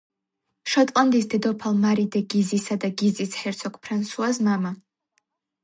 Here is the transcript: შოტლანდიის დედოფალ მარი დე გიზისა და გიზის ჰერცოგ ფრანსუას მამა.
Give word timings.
შოტლანდიის 0.75 1.27
დედოფალ 1.33 1.77
მარი 1.83 2.05
დე 2.17 2.23
გიზისა 2.35 2.79
და 2.87 2.91
გიზის 3.03 3.37
ჰერცოგ 3.43 3.79
ფრანსუას 3.85 4.41
მამა. 4.51 4.73